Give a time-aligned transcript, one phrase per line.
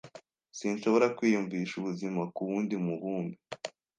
[0.57, 3.37] Sinshobora kwiyumvisha ubuzima kuwundi mubumbe.